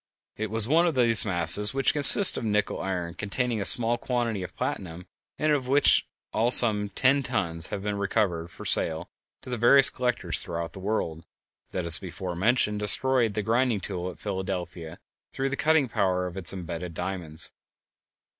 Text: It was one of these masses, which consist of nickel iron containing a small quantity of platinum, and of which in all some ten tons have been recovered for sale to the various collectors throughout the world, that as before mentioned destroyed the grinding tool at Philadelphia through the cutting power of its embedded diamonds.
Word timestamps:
It 0.35 0.49
was 0.49 0.67
one 0.67 0.87
of 0.87 0.95
these 0.95 1.25
masses, 1.25 1.75
which 1.75 1.93
consist 1.93 2.35
of 2.35 2.43
nickel 2.43 2.81
iron 2.81 3.13
containing 3.13 3.61
a 3.61 3.65
small 3.65 3.99
quantity 3.99 4.41
of 4.41 4.55
platinum, 4.55 5.05
and 5.37 5.51
of 5.51 5.67
which 5.67 5.99
in 6.33 6.39
all 6.39 6.49
some 6.49 6.89
ten 6.89 7.21
tons 7.21 7.67
have 7.67 7.83
been 7.83 7.99
recovered 7.99 8.49
for 8.49 8.65
sale 8.65 9.11
to 9.43 9.51
the 9.51 9.59
various 9.59 9.91
collectors 9.91 10.39
throughout 10.39 10.73
the 10.73 10.79
world, 10.79 11.23
that 11.69 11.85
as 11.85 11.99
before 11.99 12.35
mentioned 12.35 12.79
destroyed 12.79 13.35
the 13.35 13.43
grinding 13.43 13.79
tool 13.79 14.09
at 14.09 14.17
Philadelphia 14.17 14.97
through 15.33 15.49
the 15.49 15.55
cutting 15.55 15.87
power 15.87 16.25
of 16.25 16.35
its 16.35 16.51
embedded 16.51 16.95
diamonds. 16.95 17.51